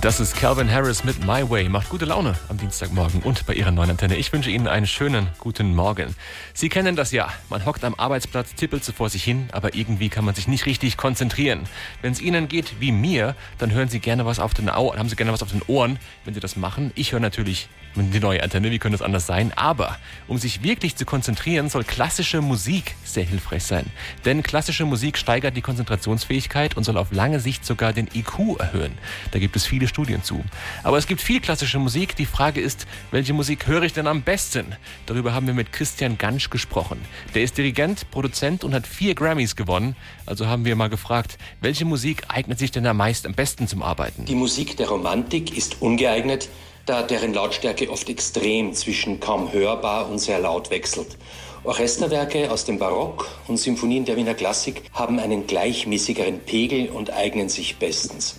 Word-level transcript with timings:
Das 0.00 0.18
ist 0.18 0.34
Calvin 0.34 0.72
Harris 0.72 1.04
mit 1.04 1.26
My 1.26 1.48
Way. 1.50 1.68
Macht 1.68 1.90
gute 1.90 2.06
Laune 2.06 2.34
am 2.48 2.56
Dienstagmorgen 2.56 3.20
und 3.20 3.44
bei 3.44 3.52
Ihrer 3.52 3.70
neuen 3.70 3.90
Antenne. 3.90 4.16
Ich 4.16 4.32
wünsche 4.32 4.50
Ihnen 4.50 4.66
einen 4.66 4.86
schönen 4.86 5.28
guten 5.38 5.74
Morgen. 5.74 6.14
Sie 6.54 6.70
kennen 6.70 6.96
das 6.96 7.12
ja. 7.12 7.28
Man 7.50 7.66
hockt 7.66 7.84
am 7.84 7.94
Arbeitsplatz, 7.94 8.54
tippelt 8.54 8.82
so 8.82 8.92
vor 8.92 9.10
sich 9.10 9.22
hin, 9.22 9.50
aber 9.52 9.74
irgendwie 9.74 10.08
kann 10.08 10.24
man 10.24 10.34
sich 10.34 10.48
nicht 10.48 10.64
richtig 10.64 10.96
konzentrieren. 10.96 11.64
Wenn 12.00 12.12
es 12.12 12.20
Ihnen 12.22 12.48
geht 12.48 12.80
wie 12.80 12.92
mir, 12.92 13.36
dann 13.58 13.72
hören 13.72 13.90
Sie 13.90 14.00
gerne 14.00 14.24
was 14.24 14.38
auf 14.38 14.54
den 14.54 14.70
Ohren, 14.70 14.98
haben 14.98 15.10
Sie 15.10 15.16
gerne 15.16 15.34
was 15.34 15.42
auf 15.42 15.50
den 15.50 15.60
Ohren, 15.66 15.98
wenn 16.24 16.32
Sie 16.32 16.40
das 16.40 16.56
machen. 16.56 16.92
Ich 16.94 17.12
höre 17.12 17.20
natürlich 17.20 17.68
die 17.94 18.20
neue 18.20 18.42
Antenne, 18.42 18.70
wie 18.70 18.78
könnte 18.78 18.94
es 18.94 19.02
anders 19.02 19.26
sein? 19.26 19.52
Aber 19.56 19.98
um 20.28 20.38
sich 20.38 20.62
wirklich 20.62 20.96
zu 20.96 21.04
konzentrieren, 21.04 21.68
soll 21.68 21.84
klassische 21.84 22.40
Musik 22.40 22.94
sehr 23.04 23.24
hilfreich 23.24 23.64
sein. 23.64 23.86
Denn 24.24 24.42
klassische 24.42 24.84
Musik 24.86 25.18
steigert 25.18 25.56
die 25.56 25.60
Konzentrationsfähigkeit 25.60 26.76
und 26.76 26.84
soll 26.84 26.96
auf 26.96 27.12
lange 27.12 27.40
Sicht 27.40 27.66
sogar 27.66 27.92
den 27.92 28.08
IQ 28.14 28.58
erhöhen. 28.60 28.96
Da 29.32 29.38
gibt 29.38 29.56
es 29.56 29.66
viele 29.66 29.88
Studien 29.90 30.22
zu. 30.22 30.42
Aber 30.82 30.96
es 30.96 31.06
gibt 31.06 31.20
viel 31.20 31.40
klassische 31.40 31.78
Musik. 31.78 32.16
Die 32.16 32.24
Frage 32.24 32.62
ist, 32.62 32.86
welche 33.10 33.34
Musik 33.34 33.66
höre 33.66 33.82
ich 33.82 33.92
denn 33.92 34.06
am 34.06 34.22
besten? 34.22 34.74
Darüber 35.04 35.34
haben 35.34 35.46
wir 35.46 35.54
mit 35.54 35.72
Christian 35.72 36.16
Gansch 36.16 36.48
gesprochen. 36.48 36.98
Der 37.34 37.42
ist 37.42 37.58
Dirigent, 37.58 38.10
Produzent 38.10 38.64
und 38.64 38.72
hat 38.72 38.86
vier 38.86 39.14
Grammys 39.14 39.56
gewonnen. 39.56 39.96
Also 40.24 40.46
haben 40.46 40.64
wir 40.64 40.74
mal 40.76 40.88
gefragt, 40.88 41.36
welche 41.60 41.84
Musik 41.84 42.22
eignet 42.28 42.58
sich 42.58 42.70
denn 42.70 42.86
am 42.86 42.96
meisten, 42.96 43.26
am 43.26 43.34
besten 43.34 43.68
zum 43.68 43.82
Arbeiten? 43.82 44.24
Die 44.24 44.34
Musik 44.34 44.78
der 44.78 44.88
Romantik 44.88 45.56
ist 45.56 45.82
ungeeignet, 45.82 46.48
da 46.86 47.02
deren 47.02 47.34
Lautstärke 47.34 47.90
oft 47.90 48.08
extrem 48.08 48.72
zwischen 48.72 49.20
kaum 49.20 49.52
hörbar 49.52 50.08
und 50.08 50.18
sehr 50.18 50.38
laut 50.38 50.70
wechselt. 50.70 51.18
Orchesterwerke 51.62 52.50
aus 52.50 52.64
dem 52.64 52.78
Barock 52.78 53.28
und 53.46 53.58
Symphonien 53.58 54.06
der 54.06 54.16
Wiener 54.16 54.32
Klassik 54.32 54.82
haben 54.94 55.18
einen 55.18 55.46
gleichmäßigeren 55.46 56.40
Pegel 56.40 56.88
und 56.88 57.12
eignen 57.12 57.50
sich 57.50 57.76
bestens. 57.76 58.36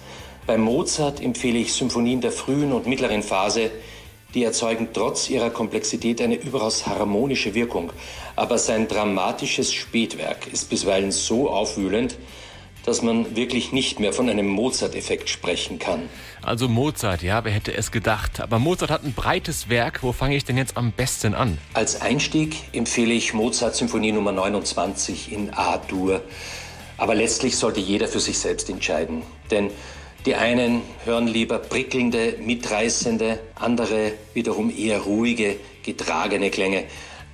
Bei 0.47 0.57
Mozart 0.57 1.21
empfehle 1.21 1.59
ich 1.59 1.73
Symphonien 1.73 2.21
der 2.21 2.31
frühen 2.31 2.71
und 2.71 2.87
mittleren 2.87 3.21
Phase, 3.21 3.71
die 4.33 4.43
erzeugen 4.43 4.89
trotz 4.93 5.29
ihrer 5.29 5.49
Komplexität 5.49 6.21
eine 6.21 6.35
überaus 6.35 6.87
harmonische 6.87 7.53
Wirkung. 7.53 7.91
Aber 8.35 8.57
sein 8.57 8.87
dramatisches 8.87 9.71
Spätwerk 9.73 10.47
ist 10.51 10.69
bisweilen 10.69 11.11
so 11.11 11.49
aufwühlend, 11.49 12.17
dass 12.85 13.03
man 13.03 13.35
wirklich 13.35 13.71
nicht 13.71 13.99
mehr 13.99 14.13
von 14.13 14.29
einem 14.29 14.47
Mozart-Effekt 14.47 15.29
sprechen 15.29 15.77
kann. 15.77 16.09
Also 16.41 16.67
Mozart, 16.67 17.21
ja, 17.21 17.43
wer 17.43 17.51
hätte 17.51 17.73
es 17.73 17.91
gedacht. 17.91 18.39
Aber 18.39 18.57
Mozart 18.57 18.89
hat 18.89 19.03
ein 19.03 19.13
breites 19.13 19.69
Werk. 19.69 20.01
Wo 20.01 20.11
fange 20.11 20.35
ich 20.35 20.45
denn 20.45 20.57
jetzt 20.57 20.77
am 20.77 20.91
besten 20.91 21.35
an? 21.35 21.59
Als 21.73 22.01
Einstieg 22.01 22.55
empfehle 22.73 23.13
ich 23.13 23.33
Mozart 23.33 23.75
Symphonie 23.75 24.11
Nummer 24.11 24.31
29 24.31 25.31
in 25.31 25.53
A-Dur. 25.53 26.21
Aber 26.97 27.13
letztlich 27.13 27.57
sollte 27.57 27.79
jeder 27.79 28.07
für 28.07 28.19
sich 28.19 28.39
selbst 28.39 28.69
entscheiden. 28.69 29.21
Denn 29.51 29.69
die 30.25 30.35
einen 30.35 30.81
hören 31.05 31.27
lieber 31.27 31.57
prickelnde, 31.57 32.37
mitreißende, 32.39 33.39
andere 33.55 34.13
wiederum 34.33 34.71
eher 34.75 34.99
ruhige, 34.99 35.55
getragene 35.83 36.49
Klänge. 36.49 36.85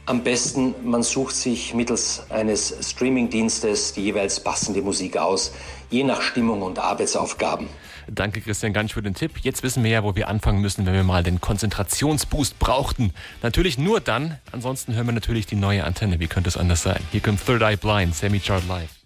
Am 0.05 0.23
besten, 0.23 0.73
man 0.85 1.03
sucht 1.03 1.35
sich 1.35 1.73
mittels 1.73 2.23
eines 2.29 2.73
Streamingdienstes 2.91 3.91
die 3.93 4.03
jeweils 4.03 4.41
passende 4.41 4.81
Musik 4.81 5.17
aus, 5.17 5.51
je 5.89 6.05
nach 6.05 6.21
Stimmung 6.21 6.61
und 6.61 6.79
Arbeitsaufgaben. 6.79 7.67
Danke, 8.09 8.39
Christian 8.39 8.71
Gansch, 8.71 8.93
für 8.93 9.01
den 9.01 9.15
Tipp. 9.15 9.39
Jetzt 9.41 9.63
wissen 9.63 9.83
wir 9.83 9.91
ja, 9.91 10.03
wo 10.05 10.15
wir 10.15 10.29
anfangen 10.29 10.61
müssen, 10.61 10.85
wenn 10.85 10.93
wir 10.93 11.03
mal 11.03 11.23
den 11.23 11.41
Konzentrationsboost 11.41 12.57
brauchten. 12.57 13.11
Natürlich 13.41 13.77
nur 13.77 13.99
dann. 13.99 14.37
Ansonsten 14.53 14.95
hören 14.95 15.07
wir 15.07 15.13
natürlich 15.13 15.45
die 15.45 15.57
neue 15.57 15.83
Antenne. 15.83 16.21
Wie 16.21 16.27
könnte 16.27 16.47
es 16.47 16.55
anders 16.55 16.83
sein? 16.83 17.01
Hier 17.11 17.19
kommt 17.19 17.45
Third 17.45 17.61
Eye 17.61 17.75
Blind, 17.75 18.15
Semi-Chart 18.15 18.65
Live. 18.65 18.91